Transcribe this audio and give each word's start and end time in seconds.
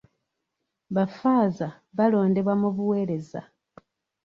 Baffaaza 0.95 1.67
balondebwa 1.97 2.53
mu 2.61 2.69
buweereza. 2.75 3.41